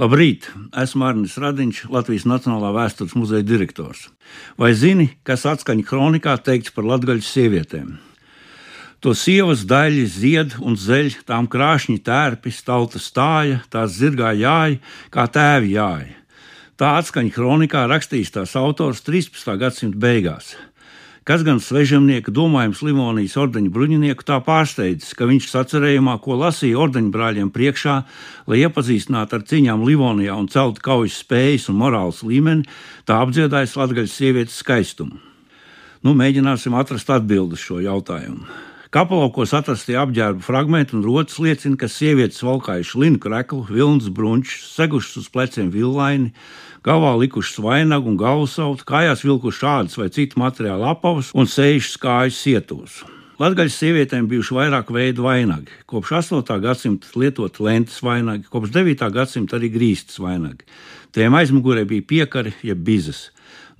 Labrīt! 0.00 0.46
Esmu 0.72 1.04
Arnēs 1.04 1.34
Radiņš, 1.36 1.82
Latvijas 1.92 2.24
Nacionālā 2.24 2.70
vēstures 2.72 3.12
muzeja 3.12 3.44
direktors. 3.44 4.06
Vai 4.56 4.70
zini, 4.72 5.10
kas 5.20 5.44
atskaņa 5.50 5.84
kronikā 5.84 6.38
teikts 6.40 6.72
par 6.72 6.88
latgaļu 6.88 7.20
sievietēm? 7.26 7.90
To 9.04 9.12
sievas 9.18 9.66
daļi 9.68 10.06
zied 10.08 10.56
un 10.64 10.78
zeļ, 10.80 11.18
tām 11.28 11.48
krāšņi 11.50 11.98
tērpi, 12.06 12.54
stalta 12.54 13.02
stāja, 13.02 13.60
tās 13.68 13.98
zirgā 13.98 14.30
jāja, 14.32 14.78
kā 15.12 15.26
tēvi 15.28 15.74
jāja. 15.74 16.16
Tā 16.80 16.94
atskaņa 17.02 17.34
kronikā 17.34 17.84
rakstījis 17.90 18.32
tās 18.32 18.56
autors 18.56 19.04
13. 19.04 19.58
gadsimta 19.60 20.00
beigās. 20.00 20.54
Kas 21.22 21.44
gan 21.46 21.60
svežamnieka 21.62 22.32
domājams 22.34 22.80
Livonijas 22.82 23.36
ordeņa 23.38 23.70
bruņinieku 23.70 24.24
tā 24.26 24.40
pārsteidzis, 24.42 25.12
ka 25.14 25.28
viņš 25.30 25.46
sacerējumā, 25.52 26.16
ko 26.24 26.34
lasīja 26.40 26.80
ordeņbrāļiem 26.82 27.52
priekšā, 27.54 27.94
lai 28.50 28.58
iepazīstinātu 28.64 29.38
ar 29.38 29.44
ciņām 29.46 29.84
Livonijā 29.86 30.34
un 30.34 30.50
celtu 30.50 30.82
kaujas 30.82 31.20
spējas 31.22 31.68
un 31.70 31.78
morāles 31.78 32.24
līmeni, 32.26 32.66
tā 33.06 33.20
apdziedājis 33.22 33.76
latgaļas 33.78 34.18
sievietes 34.18 34.58
skaistumu. 34.64 35.20
Nu, 36.02 36.16
mēģināsim 36.18 36.74
atrast 36.74 37.14
atbildi 37.14 37.60
šo 37.60 37.78
jautājumu. 37.84 38.71
Kapelaukos 38.92 39.54
atrastie 39.56 39.94
apģērba 39.96 40.44
fragmenti 40.44 40.92
un 40.92 41.00
rotas 41.00 41.38
liecina, 41.40 41.78
ka 41.80 41.88
sievietes 41.88 42.42
valkājuši 42.44 42.98
linu 43.00 43.20
kreklu, 43.24 43.62
vilnas 43.64 44.10
brunčus, 44.12 44.66
segušas 44.74 45.22
uz 45.22 45.30
pleciem 45.32 45.70
villaini, 45.72 46.34
galvā 46.84 47.14
likušas 47.22 47.62
vainagu 47.64 48.10
un 48.12 48.18
galvasautu, 48.20 48.84
kājās 48.84 49.24
vilkuši 49.24 49.62
šādas 49.62 49.96
vai 49.96 50.10
citu 50.12 50.42
materiālu 50.42 50.84
apavus 50.90 51.32
un 51.32 51.48
sēžas 51.48 51.96
kājas 52.02 52.42
sietos. 52.44 53.00
Latvijas 53.40 53.80
sievietēm 53.80 54.28
bijuši 54.28 54.58
vairāk 54.58 54.92
veidu 54.92 55.24
vainagi. 55.24 55.72
Kopš 55.88 56.12
8. 56.20 56.60
gadsimta 56.60 57.16
lietot 57.16 57.62
lentes 57.64 57.96
vainagi, 58.04 58.44
kopš 58.52 58.76
9. 58.76 59.08
gadsimta 59.16 59.56
arī 59.56 59.72
grīstas 59.72 60.20
vainagi. 60.20 60.68
Tiem 61.16 61.40
aizmugurē 61.40 61.88
bija 61.88 62.04
piekari, 62.12 62.52
jeb 62.60 62.84
bizes. 62.84 63.30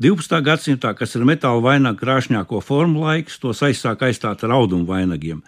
12. 0.03 0.41
gadsimtā, 0.43 0.91
kas 0.99 1.13
ir 1.15 1.23
metāla 1.23 1.63
vainaga 1.63 2.01
krāšņāko 2.01 2.59
formu 2.67 3.05
laiks, 3.05 3.37
tos 3.39 3.61
aizsāk 3.63 4.01
aizstāt 4.03 4.41
ar 4.43 4.55
audumu 4.57 4.89
vainagiem. 4.89 5.45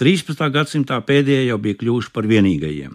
13. 0.00 0.46
gadsimtā 0.54 0.96
pēdējie 1.04 1.50
jau 1.50 1.58
bija 1.60 1.76
kļuvuši 1.76 2.12
par 2.14 2.24
vienīgajiem. 2.30 2.94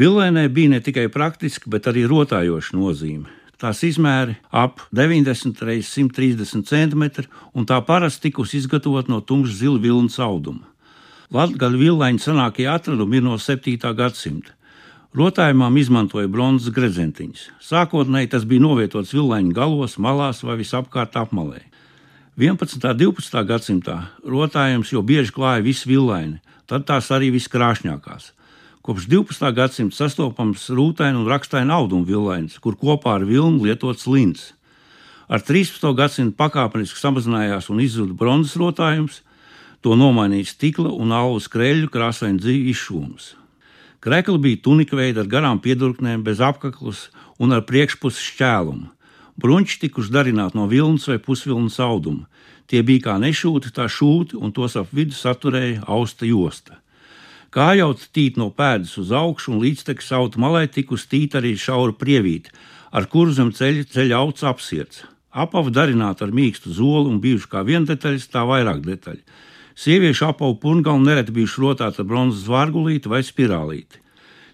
Vilēnai 0.00 0.46
bija 0.48 0.72
ne 0.72 0.80
tikai 0.80 1.10
praktiska, 1.12 1.68
bet 1.68 1.90
arī 1.92 2.06
rotājoša 2.08 2.72
nozīme. 2.72 3.28
Tās 3.60 3.82
izmēri 3.84 4.38
ap 4.48 4.80
90 4.96 5.60
x 5.74 5.92
130 5.98 6.64
cm, 6.72 7.04
un 7.52 7.68
tā 7.68 7.82
parasti 7.84 8.30
tikusi 8.30 8.62
izgatavota 8.62 9.12
no 9.12 9.20
tumšas 9.20 9.60
zila 9.60 9.82
vilnas 9.82 10.16
auduma. 10.24 10.64
Latvijas 11.34 11.76
villaņa 11.76 12.30
senākie 12.30 12.70
atradumi 12.70 13.20
ir 13.20 13.28
no 13.28 13.36
7. 13.36 13.76
gadsimta. 13.92 14.56
Rotājumam 15.14 15.76
izmantoja 15.78 16.26
bronzas 16.26 16.72
gredzentiņus. 16.74 17.42
Sākotnēji 17.62 18.32
tas 18.32 18.42
bija 18.50 18.64
novietots 18.64 19.12
villaņa 19.14 19.52
galos, 19.54 19.92
malās 19.94 20.40
vai 20.42 20.56
visapkārt 20.58 21.14
apmalē. 21.20 21.60
11. 22.34 22.82
un 22.82 22.98
12. 22.98 23.44
gadsimtā 23.46 23.94
rotājums 24.26 24.90
jau 24.90 25.04
bieži 25.06 25.30
klāja 25.36 25.62
visu 25.62 25.86
villaini, 25.86 26.40
tad 26.66 26.88
tās 26.88 27.12
arī 27.14 27.28
viskrāšņākās. 27.36 28.32
Kopš 28.82 29.06
12. 29.12 29.52
gadsimta 29.54 30.00
sastopams 30.00 30.66
rūtaina 30.74 31.22
un 31.22 31.30
rakstaina 31.30 31.78
auduma 31.78 32.10
villains, 32.10 32.58
kur 32.58 32.74
kopā 32.74 33.14
ar 33.20 33.28
vilnu 33.30 33.62
lietots 33.68 34.10
lins. 34.10 34.50
Ar 35.30 35.38
13. 35.38 35.94
gadsimtu 35.94 36.34
pakāpeniski 36.42 36.98
samazinājās 36.98 37.70
un 37.70 37.86
izzuda 37.86 38.18
bronzas 38.18 38.58
rotājums, 38.58 39.22
to 39.78 39.94
nomainīja 39.94 40.50
stikla 40.56 40.90
un 40.90 41.14
alus 41.14 41.46
kreļu 41.54 41.86
krāsaini 41.94 42.42
dzīvi 42.42 42.74
izšūmas. 42.74 43.32
Krekli 44.04 44.36
bija 44.38 44.60
tunika 44.60 44.98
veida 44.98 45.22
ar 45.22 45.28
garām 45.32 45.62
piedurknēm, 45.64 46.20
bez 46.26 46.42
apaklas 46.44 47.06
un 47.40 47.56
ar 47.56 47.62
priekšpuses 47.64 48.20
šķēlumu. 48.34 48.90
Bruņķi 49.40 49.78
tikuši 49.80 50.12
darināti 50.12 50.58
no 50.58 50.66
vilnas 50.68 51.08
vai 51.08 51.16
pusvilnas 51.16 51.78
auduma. 51.80 52.26
Tie 52.68 52.82
bija 52.84 53.06
kā 53.06 53.14
nešūti, 53.22 53.72
tā 53.72 53.86
šūti, 53.88 54.36
un 54.36 54.52
tos 54.52 54.76
ap 54.76 54.92
vidu 54.92 55.16
saturēja 55.16 55.86
austa 55.88 56.28
josta. 56.28 56.76
Kājauts 57.54 58.10
tīt 58.12 58.36
no 58.36 58.50
pēdas 58.52 58.92
uz 59.00 59.08
augšu, 59.14 59.54
un 59.54 59.64
līdztekus 59.64 60.12
auto 60.12 60.42
malai 60.42 60.66
tikus 60.68 61.08
tīt 61.08 61.38
arī 61.40 61.54
šaura 61.56 61.96
prievīte, 61.96 62.52
ar 62.92 63.08
kuru 63.08 63.32
zem 63.32 63.54
ceļa 63.56 63.88
ceļa 63.88 64.20
auts 64.20 64.44
apsiets. 64.44 65.04
Apavu 65.32 65.72
darināta 65.72 66.26
ar 66.26 66.34
mīkstu 66.34 66.76
zoli 66.76 67.08
un 67.08 67.22
bijuši 67.24 67.50
kā 67.50 67.64
viena 67.64 67.88
detaļa, 67.88 68.20
tā 68.28 68.44
vairāk 68.52 68.84
detaļu. 68.84 69.24
Sieviešu 69.74 70.28
apavu 70.30 70.54
purgalnu 70.62 71.08
nereti 71.08 71.34
bijuši 71.34 71.60
rotāta 71.60 72.02
ar 72.02 72.08
bronzas 72.08 72.44
zvargulīti 72.46 73.10
vai 73.10 73.24
spirālīti. 73.26 73.98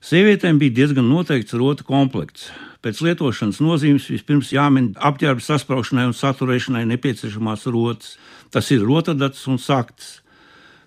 Sievietēm 0.01 0.57
bija 0.57 0.79
diezgan 0.79 1.11
noteikts 1.13 1.53
rota 1.61 1.85
komplekts. 1.85 2.49
Pēc 2.81 3.03
lietošanas 3.05 3.59
nozīmes 3.61 4.07
vispirms 4.09 4.55
jāmin 4.55 4.95
apģērba 4.97 5.45
sasprāšanai 5.45 6.07
un 6.09 6.17
saturēšanai 6.17 6.87
nepieciešamās 6.89 7.67
rotas. 7.69 8.15
Tas 8.49 8.71
ir 8.73 8.81
rotadatas 8.81 9.45
un 9.53 9.61
saktas. 9.61 10.23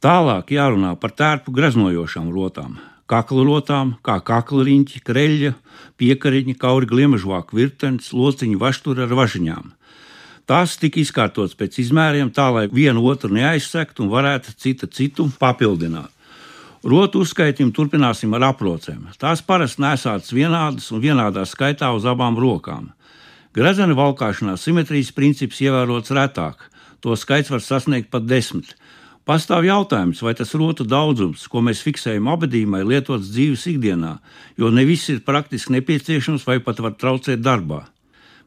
Tālāk 0.02 0.50
jārunā 0.56 0.96
par 1.00 1.14
tērpu 1.14 1.54
greznojošām 1.54 2.34
rotām, 2.34 2.80
kakla 3.08 3.46
rotām, 3.46 3.94
kā 4.04 4.18
kakla 4.26 4.66
riņķi, 4.66 5.04
kreļļa, 5.06 5.54
piekariņi, 6.02 6.58
kauri 6.60 6.90
gliemežvāku 6.90 7.62
virtenis, 7.62 8.10
lociņu 8.18 8.58
vašturi 8.60 9.06
ar 9.06 9.14
važiņām. 9.22 9.70
Tās 10.50 10.76
tika 10.76 11.00
izkārtotas 11.00 11.56
pēc 11.56 11.78
izmēriem, 11.86 12.32
tā 12.36 12.50
lai 12.52 12.66
viena 12.68 13.00
otru 13.00 13.32
neaizsektu 13.32 14.04
un 14.04 14.12
varētu 14.12 14.52
cita 14.60 14.90
citu 14.92 15.30
papildināt. 15.40 16.12
Rotu 16.84 17.22
uzskaitījumu 17.24 17.72
turpināsim 17.72 18.34
ar 18.36 18.50
aprocēm. 18.50 19.06
Tās 19.16 19.40
parasti 19.40 19.80
nesātas 19.86 20.34
vienādas 20.36 20.90
un 20.92 21.00
vienādā 21.00 21.46
skaitā 21.48 21.94
uz 21.96 22.04
abām 22.04 22.36
rokām. 22.36 22.90
Grezena 23.56 23.96
valkāšanā 23.96 24.58
simetrijas 24.60 25.14
princips 25.16 25.62
ievērots 25.64 26.12
retāk. 26.12 26.68
To 27.00 27.16
skaits 27.16 27.52
var 27.54 27.64
sasniegt 27.64 28.12
pat 28.12 28.28
desmit. 28.28 28.76
Pastāv 29.24 29.64
jautājums, 29.64 30.20
vai 30.20 30.34
tas 30.36 30.52
rotu 30.60 30.84
daudzums, 30.84 31.46
ko 31.48 31.62
mēs 31.64 31.86
fiksējam 31.86 32.28
abadījumā, 32.34 32.82
ir 32.82 32.90
lietots 32.92 33.32
dzīves 33.32 33.64
ikdienā, 33.72 34.18
jo 34.60 34.68
ne 34.68 34.84
viss 34.84 35.08
ir 35.14 35.24
praktiski 35.24 35.78
nepieciešams 35.78 36.44
vai 36.44 36.58
pat 36.60 36.84
var 36.84 36.98
traucēt 37.00 37.40
darbā. 37.40 37.86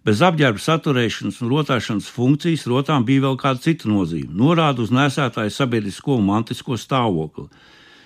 Bez 0.06 0.20
apģērba 0.22 0.60
saturēšanas 0.62 1.40
un 1.42 1.48
rotāšanas 1.50 2.06
funkcijas 2.14 2.68
rotām 2.70 3.02
bija 3.02 3.24
vēl 3.24 3.32
kāda 3.40 3.58
cita 3.64 3.88
nozīme- 3.90 4.36
norāda 4.42 4.84
uz 4.84 4.92
nesētāju 4.94 5.50
sabiedrisko 5.50 6.18
un 6.20 6.28
mantisko 6.28 6.76
stāvokli. 6.78 7.48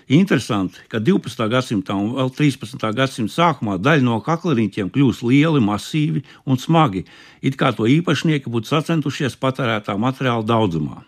Interesanti, 0.08 0.78
ka 0.88 0.98
12. 0.98 1.46
gadsimtā 1.52 1.92
un 1.92 2.14
vēl 2.14 2.32
13. 2.34 2.94
gadsimta 2.96 3.32
sākumā 3.34 3.76
daļa 3.78 4.02
no 4.02 4.18
kakleriņķiem 4.20 4.88
kļūst 4.90 5.22
lieli, 5.28 5.60
masīvi 5.60 6.24
un 6.46 6.56
smagi, 6.56 7.04
it 7.42 7.56
kā 7.56 7.76
to 7.76 7.84
īpašnieki 7.84 8.48
būtu 8.48 8.72
sacentušies 8.72 9.36
patērētā 9.36 9.98
materiāla 9.98 10.42
daudzumā. 10.42 11.04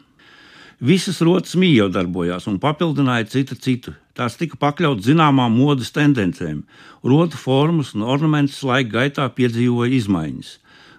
Visas 0.79 1.23
rotas 1.23 1.55
mīja 1.55 1.89
darbojās 1.89 2.47
un 2.49 2.59
papildināja 2.59 3.31
cita 3.31 3.55
citu. 3.55 3.95
Tās 4.15 4.37
tika 4.37 4.57
pakļautas 4.57 5.07
zināmām 5.07 5.57
modes 5.57 5.91
tendencēm. 5.91 6.65
Rotu 7.03 7.37
formas 7.37 7.95
un 7.95 8.03
ornamentus 8.03 8.63
laika 8.63 8.91
gaitā 8.91 9.29
piedzīvoja 9.31 9.91
izmaiņas. 9.97 10.59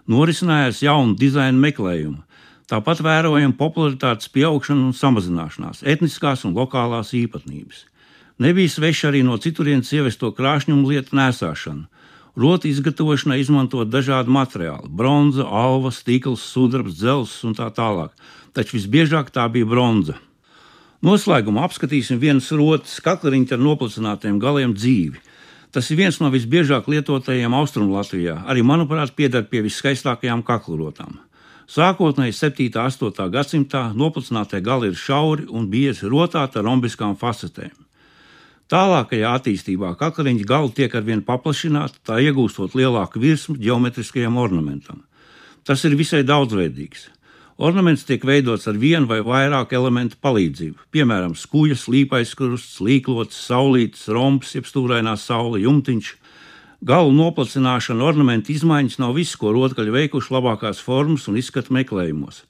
Norisinājās 0.09 0.81
jaunu 0.83 1.15
dizaina 1.19 1.57
meklējumu. 1.59 2.19
Tāpat 2.67 3.01
vērojama 3.03 3.55
popularitātes 3.59 4.31
pieaugšana 4.33 4.89
un 4.89 4.93
samazināšanās, 4.97 5.83
etniskās 5.83 6.45
un 6.47 6.55
lokālās 6.57 7.13
īpatnības. 7.15 7.85
Nebija 8.39 8.69
sveši 8.69 9.09
arī 9.09 9.23
no 9.23 9.37
citurienes 9.37 9.91
ievesto 9.93 10.31
krāšņumu 10.35 10.89
lietu 10.89 11.15
nēsāšana. 11.15 11.89
Rota 12.35 12.65
izgatavošanai 12.67 13.39
izmantot 13.43 13.91
dažādi 13.93 14.33
materiāli- 14.33 14.89
bronza, 14.99 15.45
alva, 15.45 15.91
stikls, 15.91 16.41
sudrabs, 16.41 16.97
dzelzs 16.97 17.43
un 17.43 17.53
tā 17.53 17.69
tālāk 17.69 18.09
taču 18.53 18.77
visbiežāk 18.77 19.33
tā 19.33 19.47
bija 19.51 19.67
bronza. 19.67 20.15
Noslēgumā 21.03 21.65
apskatīsim 21.67 22.21
vienas 22.21 22.47
rotas 22.55 22.99
kakleriņķa 23.03 23.57
ar 23.57 23.63
noplicinātiem 23.65 24.39
galiem 24.39 24.75
dzīvi. 24.77 25.19
Tas 25.73 25.87
ir 25.89 25.97
viens 25.97 26.19
no 26.21 26.29
visbiežāk 26.29 26.85
lietotajiem 26.91 27.53
Austrumlatvijā. 27.57 28.43
Arī, 28.45 28.61
manuprāt, 28.61 29.15
pieder 29.17 29.47
pie 29.49 29.63
viskaistākajām 29.65 30.43
kaklurotām. 30.45 31.17
Sākotnēji 31.65 32.35
7. 32.37 32.67
un 32.77 32.91
8. 32.91 33.29
gadsimtā 33.33 33.81
noplicinātie 33.97 34.59
gali 34.61 34.91
ir 34.91 34.99
šauri 34.99 35.47
un 35.49 35.65
biezi 35.71 36.05
rotāti 36.11 36.59
ar 36.59 36.67
rombiskām 36.67 37.15
facetēm. 37.17 37.73
Tālākajā 38.69 39.31
attīstībā 39.39 39.95
kakliņa 39.97 40.45
gala 40.47 40.69
tiek 40.69 40.93
arvien 40.95 41.23
paplašināta, 41.25 41.97
tā 42.05 42.19
iegūstot 42.21 42.77
lielāku 42.77 43.21
virsmu 43.21 43.57
geometriskajam 43.57 44.37
ornamentam. 44.37 45.01
Tas 45.65 45.83
ir 45.87 45.97
visai 45.97 46.21
daudzveidīgs. 46.27 47.09
Ornaments 47.61 48.01
tiek 48.01 48.23
veidots 48.25 48.65
ar 48.65 48.79
vienu 48.81 49.05
vai 49.05 49.19
vairāku 49.21 49.75
elementu 49.77 50.17
palīdzību, 50.25 50.87
piemēram, 50.89 51.35
skujas, 51.37 51.85
līpais 51.85 52.31
krusts, 52.33 52.79
līklots, 52.81 53.37
saulītis, 53.45 54.07
romps, 54.09 54.55
jeb 54.57 54.65
stūrainā 54.65 55.13
saule, 55.21 55.61
jumtiņš. 55.61 56.15
Galu 56.83 57.13
noplacināšana, 57.13 58.03
ornamentu 58.03 58.55
izmaiņas 58.55 58.97
nav 58.99 59.13
viss, 59.19 59.37
ko 59.37 59.53
rotkaļi 59.53 59.93
veikuši 59.93 60.33
labākās 60.33 60.81
formas 60.81 61.29
un 61.29 61.37
izskatu 61.37 61.77
meklējumos. 61.77 62.41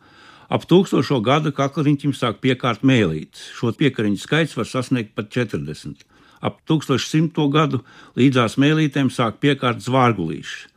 Ap 0.48 0.64
tūkstošo 0.72 1.20
gadu 1.26 1.52
kaklariņķim 1.52 2.16
sāk 2.16 2.40
piekārt 2.40 2.88
mēlītes. 2.88 3.52
Šo 3.58 3.74
piekariņu 3.76 4.24
skaits 4.24 4.56
var 4.56 4.70
sasniegt 4.72 5.12
pat 5.18 5.30
40. 5.36 6.08
Ap 6.44 6.64
1100. 6.70 7.50
gadu 7.52 7.84
līdzās 8.20 8.56
mēlītēm 8.56 9.12
sāk 9.12 9.44
piekārt 9.44 9.84
zvārgulīši. 9.84 10.73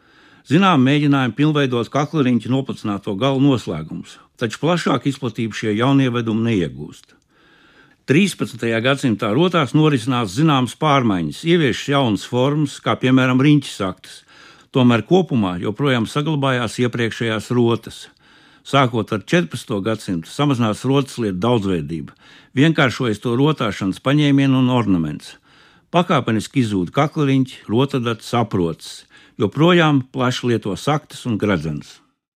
Zinām, 0.46 0.84
mēģinājumi 0.86 1.34
pilnveidot 1.34 1.88
kakleriņķa 1.90 2.50
nopacināto 2.52 3.16
galu 3.18 3.40
noslēgumus, 3.42 4.12
taču 4.38 4.60
plašāk 4.62 5.08
izplatību 5.10 5.56
šie 5.58 5.72
jaunievedumi 5.74 6.44
neiegūst. 6.46 7.16
13. 8.06 8.62
gadsimtā 8.84 9.32
rotās 9.34 9.74
norisinās 9.74 10.36
zināmas 10.36 10.76
pārmaiņas, 10.78 11.40
ieviešas 11.50 11.88
jaunas 11.90 12.26
formas, 12.30 12.76
kā 12.78 12.94
piemēram 12.94 13.42
riņķis 13.42 13.80
aktas, 13.88 14.20
tomēr 14.70 15.02
kopumā 15.08 15.56
joprojām 15.64 16.06
saglabājās 16.06 16.78
iepriekšējās 16.84 17.50
rotas. 17.50 18.04
Sākot 18.62 19.10
ar 19.16 19.26
14. 19.26 19.74
gadsimtu 19.82 20.30
samazinās 20.30 20.84
rotas 20.86 21.18
lietu 21.18 21.42
daudzveidība, 21.42 22.14
vienkāršojas 22.54 23.18
to 23.26 23.34
rotāšanas 23.34 23.98
paņēmienu 23.98 24.62
un 24.62 24.70
ornaments. 24.78 25.40
Pakāpeniski 25.94 26.64
izzūd 26.64 26.90
kaklariņķi, 26.94 27.60
rotadats, 27.70 28.26
saprots, 28.32 29.04
joprojām 29.38 30.02
plaši 30.12 30.50
lieto 30.50 30.74
saktas 30.74 31.22
un 31.30 31.38
gradzenes. 31.38 32.00